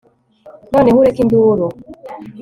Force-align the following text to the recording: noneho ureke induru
noneho 0.73 0.97
ureke 0.99 1.19
induru 1.23 1.67